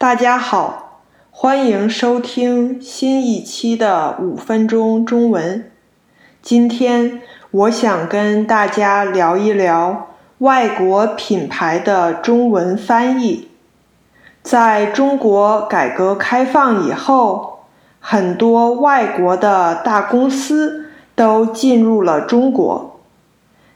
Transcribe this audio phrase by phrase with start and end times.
[0.00, 5.70] 大家好，欢迎收听新一期的五分钟中文。
[6.40, 10.08] 今天我想跟大家聊一聊
[10.38, 13.50] 外国品牌的中文翻译。
[14.42, 17.66] 在中国改革开放以后，
[18.00, 22.98] 很多外国的大公司都进入了中国。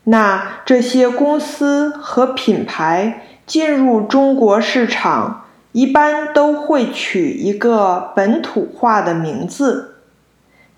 [0.05, 5.44] 那这些公司和品牌进入中国市场，
[5.75, 9.97] 一般都会取一个本土化的名字。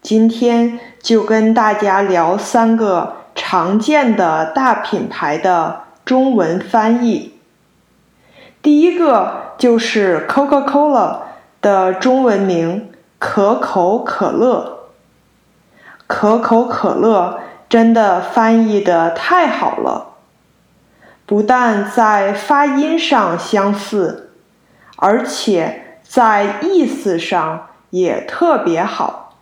[0.00, 7.34] 今天就跟大家聊三个常见的大品牌的中文翻译。
[8.62, 11.18] 第一个就是 Coca-Cola
[11.60, 14.88] 的中文名可口可乐。
[16.06, 17.40] 可口可乐。
[17.68, 20.14] 真的翻译的太好了，
[21.26, 24.25] 不但在发音上相似，
[24.96, 29.38] 而且在意思上也特别好。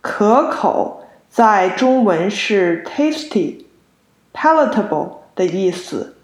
[0.00, 3.64] 可口在中文是 tasty、
[4.32, 6.16] palatable 的意思，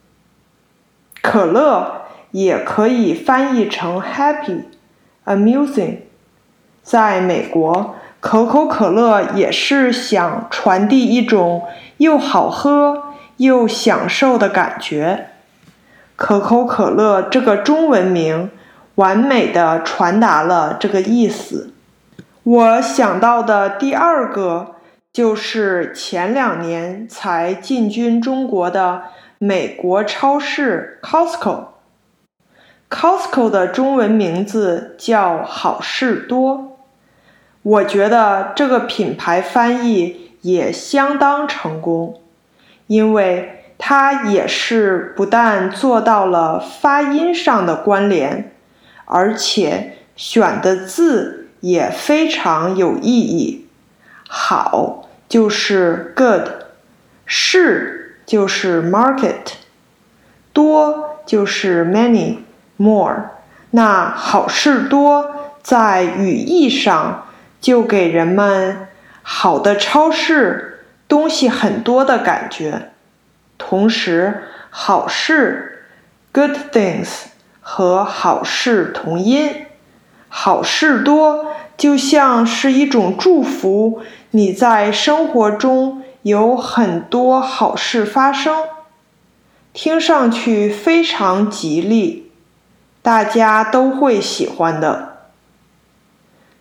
[1.20, 4.62] 可乐也可以翻译成 happy、
[5.24, 5.98] amusing。
[6.82, 7.96] 在美国。
[8.18, 11.64] 可口可乐也是想传递一种
[11.98, 15.28] 又好喝又享受的感觉。
[16.16, 18.50] 可口可乐这个中文名
[18.96, 21.72] 完美的传达了这个意思。
[22.42, 24.76] 我想到的第二个
[25.12, 29.02] 就是前两年才进军中国的
[29.38, 31.66] 美国超市 Costco。
[32.88, 36.78] Costco 的中文名字叫好事多。
[37.62, 42.20] 我觉得这个品牌翻译也相当成功，
[42.86, 48.52] 因为它也是不但做到了发音上的关联，
[49.04, 53.68] 而且选的字也非常有意义。
[54.28, 56.48] 好就是 good，
[57.24, 59.52] 是就是 market，
[60.52, 62.38] 多就是 many
[62.76, 63.30] more。
[63.70, 67.22] 那好事多在语义上。
[67.58, 68.86] 就给人们
[69.22, 72.92] 好的超市东西很多的感觉，
[73.58, 75.84] 同时好事
[76.32, 77.24] good things
[77.60, 79.66] 和好事同音，
[80.28, 84.00] 好事多就像是一种祝福，
[84.30, 88.64] 你在生活中有很多好事发生，
[89.72, 92.30] 听上去非常吉利，
[93.02, 95.18] 大家都会喜欢的。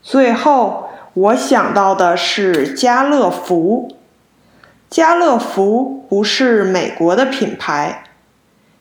[0.02, 0.84] 最后。
[1.16, 3.96] 我想到的是家乐福。
[4.96, 8.06] 家乐福不是美国的品牌，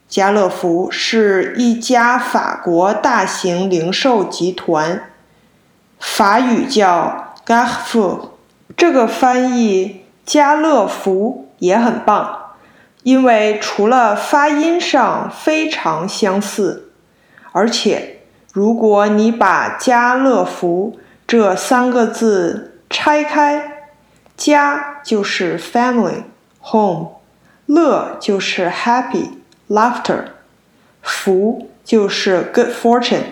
[0.06, 5.10] 家乐福是一家法国大型零售集团，
[5.98, 8.28] 法语叫 Gafu。
[8.76, 12.52] 这个翻译“家乐福”也很棒，
[13.02, 16.92] 因为除了发音上非常相似，
[17.50, 18.20] 而且
[18.52, 20.96] 如果你把家乐福。
[21.26, 23.73] 这三个字拆开，
[24.36, 26.24] 家就是 family
[26.60, 27.08] home，
[27.66, 29.30] 乐就是 happy
[29.68, 30.24] laughter，
[31.02, 33.22] 福就是 good fortune，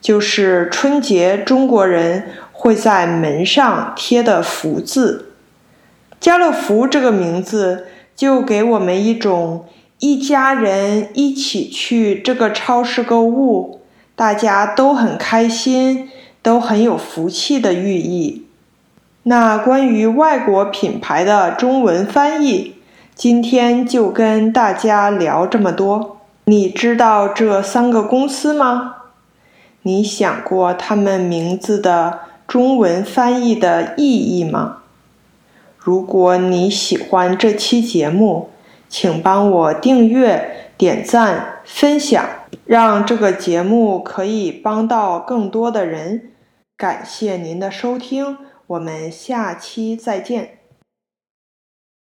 [0.00, 5.32] 就是春节中国人会在门上贴的福字。
[6.20, 9.66] 家乐福这个名字就给我们一种
[9.98, 13.80] 一家人一起去这个超市购物，
[14.14, 16.10] 大家都很开心。
[16.42, 18.45] 都很有福气的寓意。
[19.28, 22.76] 那关于外国品牌的中文翻译，
[23.16, 26.18] 今天就跟大家聊这么多。
[26.44, 28.94] 你知道这三个公司吗？
[29.82, 34.82] 你想过他们名字的中文翻译的意义吗？
[35.76, 38.50] 如果你喜欢这期节目，
[38.88, 42.24] 请帮我订阅、点赞、分享，
[42.64, 46.30] 让这个节目可以帮到更多的人。
[46.76, 50.65] 感谢您的收听，我们下期再见。